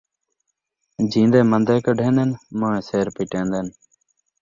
[1.11, 3.67] جین٘دیں من٘دے کڈھین٘دن، موئیں سِر پٹین٘دن